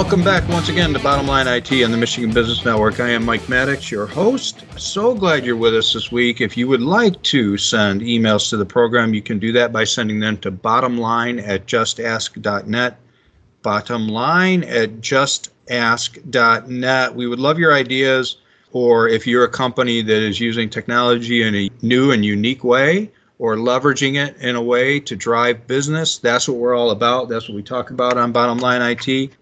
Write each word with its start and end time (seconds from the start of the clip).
Welcome 0.00 0.24
back 0.24 0.48
once 0.48 0.70
again 0.70 0.94
to 0.94 0.98
Bottom 0.98 1.26
Line 1.26 1.46
IT 1.46 1.70
on 1.84 1.90
the 1.90 1.96
Michigan 1.98 2.32
Business 2.32 2.64
Network. 2.64 3.00
I 3.00 3.10
am 3.10 3.22
Mike 3.22 3.46
Maddox, 3.50 3.90
your 3.90 4.06
host. 4.06 4.64
So 4.78 5.14
glad 5.14 5.44
you're 5.44 5.56
with 5.56 5.76
us 5.76 5.92
this 5.92 6.10
week. 6.10 6.40
If 6.40 6.56
you 6.56 6.68
would 6.68 6.80
like 6.80 7.22
to 7.24 7.58
send 7.58 8.00
emails 8.00 8.48
to 8.48 8.56
the 8.56 8.64
program, 8.64 9.12
you 9.12 9.20
can 9.20 9.38
do 9.38 9.52
that 9.52 9.74
by 9.74 9.84
sending 9.84 10.18
them 10.18 10.38
to 10.38 10.50
bottomline 10.50 11.46
at 11.46 11.66
justask.net. 11.66 12.96
Bottomline 13.62 14.66
at 14.66 15.02
justask.net. 15.02 17.14
We 17.14 17.26
would 17.26 17.38
love 17.38 17.58
your 17.58 17.74
ideas, 17.74 18.38
or 18.72 19.06
if 19.06 19.26
you're 19.26 19.44
a 19.44 19.50
company 19.50 20.00
that 20.00 20.22
is 20.22 20.40
using 20.40 20.70
technology 20.70 21.42
in 21.42 21.54
a 21.54 21.68
new 21.82 22.10
and 22.10 22.24
unique 22.24 22.64
way, 22.64 23.12
or 23.38 23.56
leveraging 23.56 24.16
it 24.16 24.34
in 24.38 24.56
a 24.56 24.62
way 24.62 24.98
to 25.00 25.14
drive 25.14 25.66
business. 25.66 26.16
That's 26.16 26.48
what 26.48 26.56
we're 26.56 26.74
all 26.74 26.90
about. 26.90 27.28
That's 27.28 27.50
what 27.50 27.54
we 27.54 27.62
talk 27.62 27.90
about 27.90 28.16
on 28.16 28.32
Bottom 28.32 28.56
Line 28.58 28.80
IT. 28.80 29.36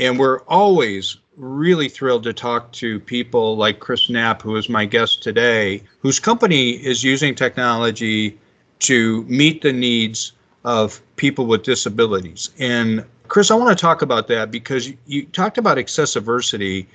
And 0.00 0.18
we're 0.18 0.40
always 0.44 1.18
really 1.36 1.90
thrilled 1.90 2.22
to 2.24 2.32
talk 2.32 2.72
to 2.72 2.98
people 3.00 3.56
like 3.56 3.80
Chris 3.80 4.08
Knapp, 4.08 4.40
who 4.40 4.56
is 4.56 4.68
my 4.68 4.86
guest 4.86 5.22
today, 5.22 5.82
whose 6.00 6.18
company 6.18 6.70
is 6.70 7.04
using 7.04 7.34
technology 7.34 8.38
to 8.80 9.24
meet 9.24 9.60
the 9.60 9.74
needs 9.74 10.32
of 10.64 11.02
people 11.16 11.44
with 11.44 11.64
disabilities. 11.64 12.50
And 12.58 13.04
Chris, 13.28 13.50
I 13.50 13.54
want 13.54 13.76
to 13.76 13.80
talk 13.80 14.00
about 14.00 14.26
that 14.28 14.50
because 14.50 14.90
you 15.06 15.26
talked 15.26 15.58
about 15.58 15.76
Accessiversity 15.76 16.86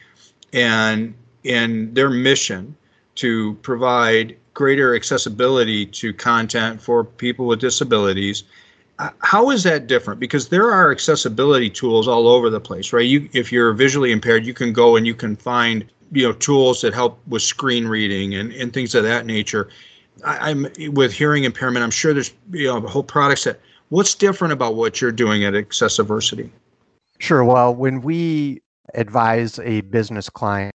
and 0.51 1.13
and 1.45 1.93
their 1.93 2.09
mission 2.09 2.75
to 3.15 3.53
provide 3.61 4.35
greater 4.55 4.95
accessibility 4.95 5.85
to 5.85 6.11
content 6.11 6.81
for 6.81 7.03
people 7.03 7.45
with 7.45 7.59
disabilities 7.59 8.45
how 8.97 9.49
is 9.49 9.63
that 9.63 9.87
different? 9.87 10.19
Because 10.19 10.49
there 10.49 10.71
are 10.71 10.91
accessibility 10.91 11.69
tools 11.69 12.07
all 12.07 12.27
over 12.27 12.49
the 12.49 12.61
place 12.61 12.93
right? 12.93 13.05
You 13.05 13.29
if 13.33 13.51
you're 13.51 13.73
visually 13.73 14.11
impaired 14.11 14.45
you 14.45 14.53
can 14.53 14.73
go 14.73 14.95
and 14.95 15.05
you 15.05 15.13
can 15.15 15.35
find 15.35 15.85
you 16.11 16.23
know 16.23 16.33
tools 16.33 16.81
that 16.81 16.93
help 16.93 17.19
with 17.27 17.41
screen 17.41 17.87
reading 17.87 18.35
and, 18.35 18.51
and 18.53 18.73
things 18.73 18.95
of 18.95 19.03
that 19.03 19.25
nature. 19.25 19.69
I, 20.23 20.51
am 20.51 20.67
with 20.93 21.11
hearing 21.11 21.43
impairment 21.43 21.83
i'm 21.83 21.91
sure 21.91 22.13
there's 22.13 22.31
you 22.51 22.67
know 22.67 22.77
a 22.77 22.87
whole 22.87 23.03
product 23.03 23.41
set 23.41 23.59
what's 23.89 24.15
different 24.15 24.53
about 24.53 24.75
what 24.75 25.01
you're 25.01 25.11
doing 25.11 25.43
at 25.43 25.55
accessiversity? 25.55 26.51
Sure. 27.19 27.43
Well 27.43 27.75
when 27.75 28.01
we 28.01 28.61
advise 28.93 29.59
a 29.59 29.81
business 29.81 30.29
client 30.29 30.73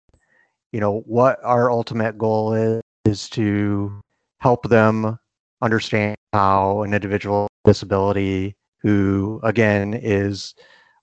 you 0.71 0.79
know 0.79 1.01
what 1.01 1.39
our 1.43 1.69
ultimate 1.69 2.17
goal 2.17 2.53
is 2.53 2.81
is 3.05 3.29
to 3.29 4.01
help 4.39 4.67
them 4.69 5.19
understand 5.61 6.15
how 6.33 6.81
an 6.83 6.93
individual 6.93 7.47
disability 7.65 8.55
who 8.81 9.39
again 9.43 9.93
is 9.93 10.53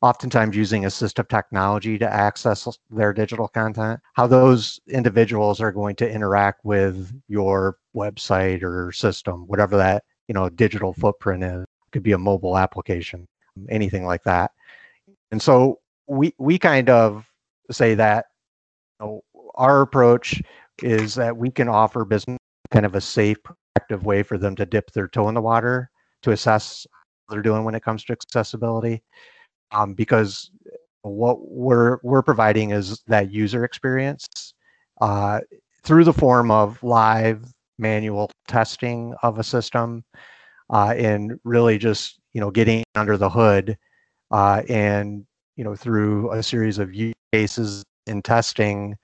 oftentimes 0.02 0.56
using 0.56 0.82
assistive 0.82 1.28
technology 1.28 1.98
to 1.98 2.12
access 2.12 2.68
their 2.90 3.12
digital 3.12 3.48
content 3.48 3.98
how 4.12 4.26
those 4.26 4.78
individuals 4.88 5.60
are 5.60 5.72
going 5.72 5.96
to 5.96 6.08
interact 6.08 6.64
with 6.64 7.10
your 7.28 7.78
website 7.96 8.62
or 8.62 8.92
system 8.92 9.46
whatever 9.46 9.76
that 9.76 10.04
you 10.28 10.34
know 10.34 10.48
digital 10.48 10.92
footprint 10.94 11.42
is. 11.42 11.62
It 11.62 11.92
could 11.92 12.02
be 12.02 12.12
a 12.12 12.18
mobile 12.18 12.56
application 12.56 13.26
anything 13.68 14.04
like 14.04 14.22
that. 14.24 14.52
And 15.30 15.40
so 15.40 15.80
we 16.06 16.34
we 16.38 16.58
kind 16.58 16.90
of 16.90 17.26
say 17.70 17.94
that 17.94 18.26
you 19.00 19.06
know, 19.06 19.24
our 19.54 19.80
approach 19.80 20.42
is 20.82 21.14
that 21.14 21.36
we 21.36 21.50
can 21.50 21.68
offer 21.68 22.04
business 22.04 22.38
kind 22.74 22.84
of 22.84 22.96
a 22.96 23.00
safe 23.00 23.38
effective 23.76 24.04
way 24.04 24.24
for 24.24 24.36
them 24.36 24.56
to 24.56 24.66
dip 24.66 24.90
their 24.90 25.06
toe 25.06 25.28
in 25.28 25.34
the 25.34 25.40
water 25.40 25.88
to 26.22 26.32
assess 26.32 26.88
they're 27.30 27.40
doing 27.40 27.62
when 27.62 27.76
it 27.76 27.84
comes 27.84 28.02
to 28.04 28.12
accessibility. 28.12 29.00
Um, 29.70 29.94
because 29.94 30.50
what 31.02 31.48
we're 31.48 31.98
we're 32.02 32.22
providing 32.22 32.70
is 32.70 33.00
that 33.06 33.30
user 33.30 33.64
experience 33.64 34.26
uh, 35.00 35.40
through 35.84 36.02
the 36.02 36.12
form 36.12 36.50
of 36.50 36.82
live 36.82 37.44
manual 37.78 38.30
testing 38.48 39.14
of 39.22 39.38
a 39.38 39.44
system 39.44 40.02
uh, 40.70 40.94
and 40.96 41.38
really 41.44 41.78
just 41.78 42.18
you 42.32 42.40
know 42.40 42.50
getting 42.50 42.82
under 42.96 43.16
the 43.16 43.30
hood 43.30 43.78
uh, 44.32 44.62
and 44.68 45.24
you 45.56 45.62
know 45.62 45.76
through 45.76 46.32
a 46.32 46.42
series 46.42 46.78
of 46.78 46.92
use 46.92 47.14
cases 47.32 47.84
in 48.06 48.20
testing 48.22 48.96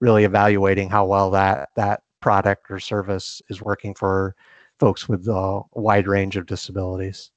really 0.00 0.24
evaluating 0.24 0.88
how 0.88 1.04
well 1.04 1.30
that 1.30 1.68
that 1.76 2.00
product 2.20 2.70
or 2.70 2.78
service 2.78 3.40
is 3.48 3.62
working 3.62 3.94
for 3.94 4.34
folks 4.78 5.08
with 5.08 5.26
a 5.28 5.62
wide 5.74 6.06
range 6.06 6.36
of 6.36 6.46
disabilities. 6.46 7.30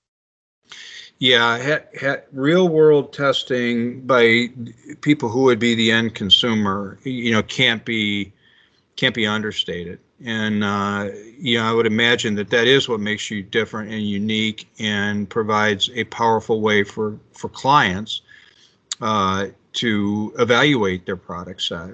Yeah, 1.20 1.62
ha, 1.62 1.80
ha, 2.00 2.16
real 2.32 2.70
world 2.70 3.14
testing 3.14 4.02
by 4.02 4.50
people 5.02 5.30
who 5.30 5.44
would 5.44 5.60
be 5.60 5.76
the 5.76 5.92
end 5.92 6.16
consumer, 6.16 6.98
you 7.04 7.32
know, 7.32 7.44
can't 7.44 7.84
be 7.86 8.32
can't 8.96 9.16
be 9.16 9.28
understated. 9.28 10.00
And 10.24 10.64
uh, 10.64 11.10
you 11.38 11.58
know, 11.58 11.66
I 11.66 11.74
would 11.74 11.86
imagine 11.88 12.36
that 12.36 12.50
that 12.52 12.68
is 12.68 12.88
what 12.88 13.00
makes 13.00 13.30
you 13.30 13.44
different 13.44 13.92
and 13.92 14.02
unique, 14.02 14.68
and 14.80 15.30
provides 15.30 15.90
a 15.94 16.06
powerful 16.06 16.62
way 16.62 16.84
for 16.84 17.20
for 17.34 17.50
clients 17.50 18.22
uh, 19.02 19.48
to 19.74 20.34
evaluate 20.40 21.06
their 21.06 21.18
product 21.18 21.62
set. 21.62 21.92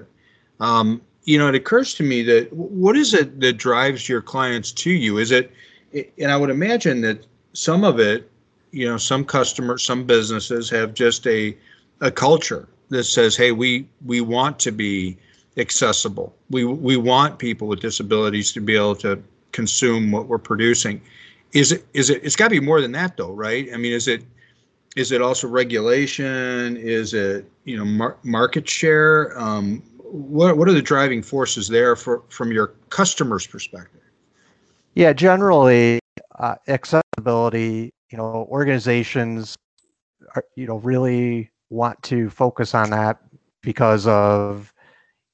Um, 0.60 1.00
you 1.28 1.36
know, 1.36 1.46
it 1.46 1.54
occurs 1.54 1.92
to 1.92 2.02
me 2.02 2.22
that 2.22 2.50
what 2.54 2.96
is 2.96 3.12
it 3.12 3.38
that 3.40 3.58
drives 3.58 4.08
your 4.08 4.22
clients 4.22 4.72
to 4.72 4.90
you? 4.90 5.18
Is 5.18 5.30
it, 5.30 5.52
and 6.18 6.32
I 6.32 6.38
would 6.38 6.48
imagine 6.48 7.02
that 7.02 7.26
some 7.52 7.84
of 7.84 8.00
it, 8.00 8.30
you 8.70 8.88
know, 8.88 8.96
some 8.96 9.26
customers, 9.26 9.82
some 9.82 10.04
businesses 10.04 10.70
have 10.70 10.94
just 10.94 11.26
a, 11.26 11.54
a 12.00 12.10
culture 12.10 12.66
that 12.88 13.04
says, 13.04 13.36
hey, 13.36 13.52
we 13.52 13.86
we 14.06 14.22
want 14.22 14.58
to 14.60 14.72
be 14.72 15.18
accessible. 15.58 16.34
We 16.48 16.64
we 16.64 16.96
want 16.96 17.38
people 17.38 17.68
with 17.68 17.80
disabilities 17.80 18.50
to 18.54 18.62
be 18.62 18.74
able 18.74 18.96
to 18.96 19.22
consume 19.52 20.10
what 20.10 20.28
we're 20.28 20.38
producing. 20.38 20.98
Is 21.52 21.72
it 21.72 21.84
is 21.92 22.08
it? 22.08 22.24
It's 22.24 22.36
got 22.36 22.46
to 22.46 22.58
be 22.58 22.60
more 22.60 22.80
than 22.80 22.92
that, 22.92 23.18
though, 23.18 23.32
right? 23.32 23.68
I 23.74 23.76
mean, 23.76 23.92
is 23.92 24.08
it 24.08 24.24
is 24.96 25.12
it 25.12 25.20
also 25.20 25.46
regulation? 25.46 26.78
Is 26.78 27.12
it 27.12 27.44
you 27.64 27.76
know 27.76 27.84
mar- 27.84 28.16
market 28.22 28.66
share? 28.66 29.38
Um, 29.38 29.82
what 30.10 30.56
what 30.56 30.68
are 30.68 30.72
the 30.72 30.82
driving 30.82 31.22
forces 31.22 31.68
there 31.68 31.96
for 31.96 32.22
from 32.28 32.52
your 32.52 32.68
customers' 32.90 33.46
perspective? 33.46 34.00
Yeah, 34.94 35.12
generally, 35.12 36.00
uh, 36.38 36.56
accessibility. 36.66 37.90
You 38.10 38.18
know, 38.18 38.46
organizations, 38.50 39.54
are, 40.34 40.44
you 40.56 40.66
know, 40.66 40.78
really 40.78 41.50
want 41.70 42.02
to 42.04 42.30
focus 42.30 42.74
on 42.74 42.90
that 42.90 43.18
because 43.62 44.06
of 44.06 44.72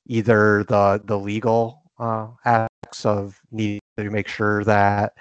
either 0.07 0.65
the 0.65 1.01
the 1.05 1.19
legal 1.19 1.83
uh, 1.99 2.29
aspects 2.45 3.07
of 3.07 3.41
needing 3.53 3.81
to 3.97 4.11
make 4.11 4.29
sure 4.29 4.65
that 4.65 5.13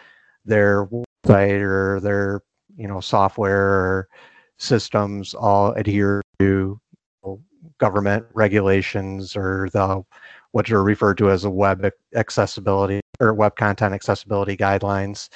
their 0.45 0.87
website 0.87 1.61
or 1.61 1.99
their 1.99 2.41
you 2.75 2.87
know 2.87 2.99
software 2.99 3.69
or 3.69 4.07
systems 4.57 5.33
all 5.33 5.71
adhere 5.73 6.21
to 6.39 6.79
government 7.77 8.25
regulations 8.33 9.35
or 9.35 9.69
the 9.73 10.03
what 10.51 10.69
are 10.71 10.83
referred 10.83 11.17
to 11.17 11.31
as 11.31 11.45
a 11.45 11.49
web 11.49 11.89
accessibility 12.15 13.01
or 13.19 13.33
web 13.33 13.55
content 13.55 13.93
accessibility 13.93 14.55
guidelines. 14.55 15.29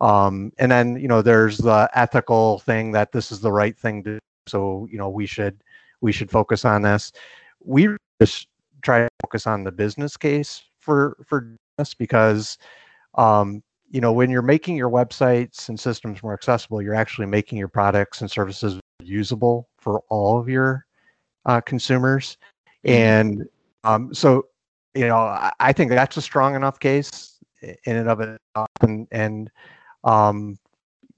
Um, 0.00 0.52
and 0.58 0.70
then 0.70 0.96
you 0.96 1.08
know 1.08 1.22
there's 1.22 1.58
the 1.58 1.90
ethical 1.94 2.60
thing 2.60 2.92
that 2.92 3.12
this 3.12 3.32
is 3.32 3.40
the 3.40 3.52
right 3.52 3.76
thing 3.76 4.04
to 4.04 4.14
do. 4.14 4.18
So 4.46 4.86
you 4.90 4.98
know 4.98 5.08
we 5.08 5.26
should 5.26 5.62
we 6.00 6.12
should 6.12 6.30
focus 6.30 6.64
on 6.64 6.82
this. 6.82 7.12
We 7.64 7.88
just 8.20 8.48
try 8.82 9.00
to 9.00 9.08
focus 9.22 9.46
on 9.46 9.64
the 9.64 9.72
business 9.72 10.16
case 10.16 10.62
for 10.80 11.16
for 11.26 11.56
this 11.76 11.94
because 11.94 12.58
um, 13.16 13.62
you 13.90 14.00
know 14.00 14.12
when 14.12 14.30
you're 14.30 14.42
making 14.42 14.76
your 14.76 14.90
websites 14.90 15.68
and 15.68 15.80
systems 15.80 16.22
more 16.22 16.34
accessible, 16.34 16.80
you're 16.82 16.94
actually 16.94 17.26
making 17.26 17.58
your 17.58 17.68
products 17.68 18.20
and 18.20 18.30
services 18.30 18.78
usable 19.02 19.68
for 19.78 20.02
all 20.08 20.38
of 20.38 20.48
your 20.48 20.84
uh, 21.46 21.60
consumers. 21.60 22.36
Mm-hmm. 22.86 22.96
And 22.96 23.48
um, 23.84 24.14
so, 24.14 24.46
you 24.94 25.06
know, 25.06 25.16
I, 25.16 25.52
I, 25.60 25.72
think 25.72 25.90
that's 25.90 26.16
a 26.16 26.22
strong 26.22 26.54
enough 26.54 26.78
case 26.78 27.38
in 27.62 27.96
and 27.96 28.08
of 28.08 28.20
itself. 28.20 28.68
And, 28.80 29.06
and 29.10 29.50
um, 30.04 30.58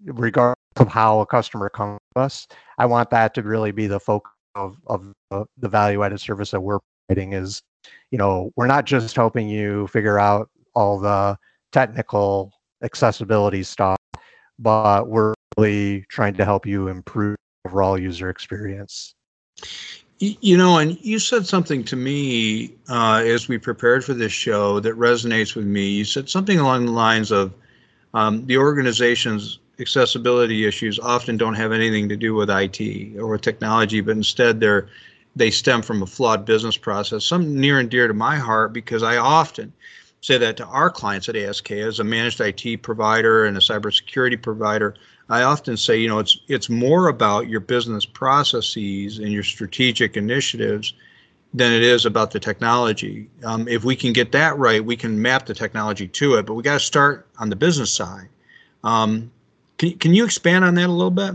regardless 0.05 0.57
of 0.77 0.89
how 0.89 1.21
a 1.21 1.27
customer 1.27 1.69
comes 1.69 1.99
to 2.15 2.23
us, 2.23 2.47
I 2.79 2.87
want 2.87 3.11
that 3.11 3.35
to 3.35 3.43
really 3.43 3.73
be 3.73 3.87
the 3.87 4.01
focus 4.01 4.33
of, 4.55 4.77
of 4.87 5.13
the 5.31 5.69
value 5.69 6.03
added 6.03 6.21
service 6.21 6.51
that 6.51 6.61
we're 6.61 6.79
providing 7.09 7.33
is, 7.33 7.63
you 8.11 8.19
know, 8.19 8.53
we're 8.57 8.67
not 8.67 8.85
just 8.85 9.15
helping 9.15 9.49
you 9.49 9.87
figure 9.89 10.19
out 10.19 10.49
all 10.75 10.99
the 10.99 11.37
technical 11.73 12.53
accessibility 12.83 13.63
stuff, 13.63 13.99
but 14.59 15.09
we're 15.09 15.35
really 15.57 16.05
trying 16.09 16.35
to 16.35 16.45
help 16.45 16.67
you 16.67 16.89
improve 16.89 17.37
overall 17.67 17.99
user 17.99 18.31
experience. 18.31 19.15
You 20.23 20.59
know, 20.59 20.77
and 20.77 20.99
you 21.01 21.19
said 21.19 21.47
something 21.47 21.83
to 21.85 21.97
me 21.97 22.75
uh, 22.91 23.23
as 23.25 23.49
we 23.49 23.57
prepared 23.57 24.05
for 24.05 24.13
this 24.13 24.33
show 24.33 24.79
that 24.81 24.99
resonates 24.99 25.57
with 25.57 25.65
me. 25.65 25.89
You 25.89 26.05
said 26.05 26.29
something 26.29 26.59
along 26.59 26.85
the 26.85 26.93
lines 26.93 27.31
of 27.31 27.55
um, 28.13 28.45
the 28.45 28.59
organizations 28.59 29.61
accessibility 29.81 30.67
issues 30.67 30.99
often 30.99 31.39
don't 31.39 31.55
have 31.55 31.73
anything 31.73 32.07
to 32.11 32.17
do 32.17 32.35
with 32.35 32.51
IT 32.51 33.17
or 33.17 33.29
with 33.29 33.41
technology, 33.41 34.03
but 34.03 34.15
instead 34.15 34.61
they're 34.61 34.89
they 35.37 35.51
stem 35.51 35.81
from 35.81 36.03
a 36.03 36.07
flawed 36.07 36.45
business 36.45 36.77
process. 36.77 37.25
Some 37.25 37.59
near 37.59 37.79
and 37.79 37.89
dear 37.89 38.07
to 38.07 38.13
my 38.13 38.37
heart 38.37 38.75
because 38.75 39.03
I 39.03 39.17
often 39.17 39.73
say 40.21 40.39
that 40.39 40.57
to 40.59 40.67
our 40.67 40.91
clients 40.91 41.29
at 41.29 41.37
ASK 41.37 41.71
as 41.73 41.99
a 41.99 42.05
managed 42.05 42.41
IT 42.41 42.83
provider 42.83 43.47
and 43.47 43.57
a 43.57 43.61
cybersecurity 43.61 44.41
provider. 44.41 44.95
I 45.29 45.43
often 45.43 45.77
say, 45.77 45.99
you 45.99 46.09
know, 46.09 46.19
it's 46.19 46.39
it's 46.49 46.69
more 46.69 47.09
about 47.09 47.49
your 47.49 47.61
business 47.61 48.05
processes 48.05 49.19
and 49.19 49.33
your 49.33 49.45
strategic 49.45 50.17
initiatives 50.17 50.93
than 51.55 51.73
it 51.73 51.83
is 51.83 52.05
about 52.05 52.31
the 52.31 52.41
technology. 52.41 53.29
Um, 53.45 53.67
if 53.67 53.85
we 53.85 53.97
can 53.97 54.13
get 54.13 54.33
that 54.33 54.57
right, 54.59 54.85
we 54.85 54.97
can 54.97 55.21
map 55.21 55.47
the 55.47 55.55
technology 55.55 56.07
to 56.09 56.35
it. 56.35 56.47
But 56.47 56.55
we 56.55 56.63
got 56.63 56.75
to 56.75 56.81
start 56.81 57.29
on 57.39 57.49
the 57.49 57.57
business 57.57 57.93
side. 57.93 58.29
Um, 58.85 59.31
can 59.79 59.97
can 59.99 60.15
you 60.15 60.25
expand 60.25 60.65
on 60.65 60.75
that 60.75 60.89
a 60.89 60.93
little 60.93 61.11
bit? 61.11 61.35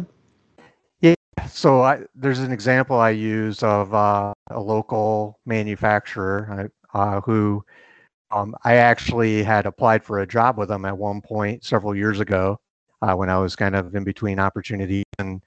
Yeah. 1.02 1.16
So 1.48 1.82
I, 1.82 2.02
there's 2.16 2.40
an 2.40 2.52
example 2.52 2.98
I 2.98 3.12
use 3.12 3.64
of 3.64 3.94
uh, 3.94 4.34
a 4.52 4.60
local 4.60 5.40
manufacturer 5.46 6.70
uh, 6.94 7.22
who 7.22 7.64
um, 8.36 8.54
I 8.66 8.76
actually 8.76 9.44
had 9.44 9.66
applied 9.66 10.04
for 10.04 10.20
a 10.20 10.28
job 10.28 10.58
with 10.58 10.68
them 10.68 10.84
at 10.84 10.98
one 10.98 11.22
point 11.22 11.64
several 11.64 11.96
years 11.96 12.20
ago 12.20 12.60
uh, 13.02 13.16
when 13.16 13.30
I 13.30 13.38
was 13.38 13.56
kind 13.56 13.76
of 13.76 13.96
in 13.96 14.04
between 14.04 14.40
opportunities, 14.40 15.06
and 15.20 15.42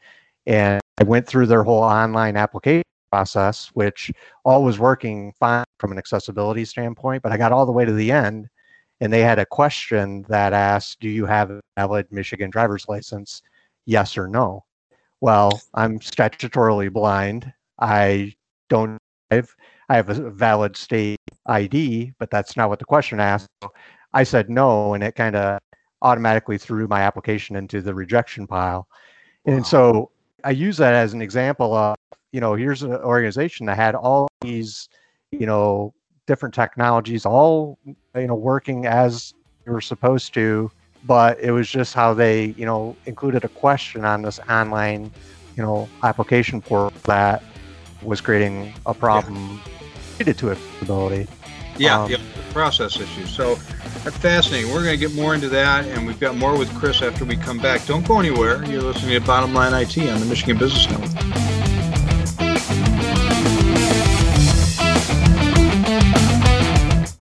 and 0.47 0.81
I 0.99 1.05
went 1.05 1.27
through 1.27 1.47
their 1.47 1.63
whole 1.63 1.83
online 1.83 2.37
application 2.37 2.85
process, 3.13 3.69
which 3.75 4.11
all 4.45 4.65
was 4.65 4.79
working 4.79 5.35
fine 5.39 5.65
from 5.79 5.93
an 5.93 5.99
accessibility 5.99 6.65
standpoint. 6.65 7.23
But 7.23 7.31
I 7.31 7.37
got 7.37 7.53
all 7.53 7.67
the 7.67 7.73
way 7.73 7.85
to 7.85 7.93
the 7.93 8.11
end, 8.11 8.49
and 9.01 9.13
they 9.13 9.21
had 9.21 9.39
a 9.39 9.47
question 9.47 10.25
that 10.31 10.55
asked, 10.55 11.01
"Do 11.01 11.11
you 11.11 11.27
have 11.27 11.51
a 11.51 11.61
valid 11.77 12.07
Michigan 12.11 12.49
driver's 12.49 12.89
license? 12.89 13.43
Yes 13.85 14.17
or 14.17 14.29
no?" 14.29 14.65
Well, 15.21 15.61
I'm 15.75 15.99
statutorily 15.99 16.91
blind. 16.91 17.53
I 17.79 18.35
don't 18.71 18.99
drive. 19.31 19.55
I 19.91 19.97
have 19.97 20.09
a 20.09 20.31
valid 20.31 20.77
state 20.77 21.18
ID, 21.49 22.13
but 22.19 22.31
that's 22.31 22.57
not 22.57 22.69
what 22.69 22.79
the 22.79 22.85
question 22.85 23.21
asked. 23.21 23.49
So 23.63 23.73
I 24.13 24.23
said 24.23 24.49
no, 24.49 24.95
and 24.95 25.03
it 25.03 25.15
kind 25.15 25.37
of 25.37 25.59
automatically 26.03 26.59
threw 26.59 26.87
my 26.87 27.01
application 27.03 27.57
into 27.57 27.81
the 27.81 27.95
rejection 27.95 28.47
pile. 28.47 28.87
Wow. 29.45 29.55
And 29.55 29.67
so 29.67 30.11
I 30.45 30.51
use 30.51 30.77
that 30.77 30.95
as 30.95 31.13
an 31.15 31.23
example 31.23 31.75
of, 31.75 31.97
you 32.33 32.41
know, 32.41 32.55
here's 32.55 32.83
an 32.83 32.93
organization 32.93 33.67
that 33.67 33.77
had 33.77 33.95
all 33.95 34.29
these, 34.43 34.89
you 35.33 35.47
know, 35.47 35.95
different 36.27 36.55
technologies, 36.55 37.25
all, 37.25 37.79
you 37.87 38.27
know, 38.27 38.35
working 38.35 38.87
as 38.87 39.35
you 39.67 39.73
were 39.73 39.81
supposed 39.81 40.35
to, 40.35 40.71
but 41.05 41.41
it 41.41 41.51
was 41.51 41.69
just 41.69 41.95
how 41.95 42.13
they, 42.13 42.47
you 42.59 42.67
know, 42.67 42.95
included 43.07 43.45
a 43.45 43.49
question 43.49 44.05
on 44.05 44.23
this 44.23 44.39
online, 44.51 45.11
you 45.57 45.63
know, 45.63 45.89
application 46.03 46.61
portal 46.61 46.93
that 47.05 47.43
was 48.03 48.21
creating 48.21 48.73
a 48.87 48.95
problem 48.95 49.61
yeah. 49.67 49.78
Related 50.19 50.39
to 50.39 50.51
accessibility. 50.51 51.29
Yeah, 51.77 52.03
um, 52.03 52.11
yeah, 52.11 52.19
process 52.53 52.99
issues. 52.99 53.31
So 53.31 53.55
that's 54.03 54.17
fascinating. 54.17 54.73
We're 54.73 54.83
going 54.83 54.99
to 54.99 55.09
get 55.09 55.15
more 55.15 55.35
into 55.35 55.49
that, 55.51 55.87
and 55.87 56.07
we've 56.07 56.19
got 56.19 56.37
more 56.37 56.59
with 56.59 56.75
Chris 56.77 57.03
after 57.03 57.25
we 57.25 57.37
come 57.37 57.59
back. 57.59 57.87
Don't 57.87 58.07
go 58.07 58.19
anywhere. 58.19 58.65
You're 58.65 58.83
listening 58.83 59.21
to 59.21 59.27
Bottom 59.27 59.55
Line 59.55 59.75
IT 59.75 59.97
on 60.11 60.19
the 60.19 60.27
Michigan 60.27 60.59
Business 60.59 60.91
Network. 60.91 61.38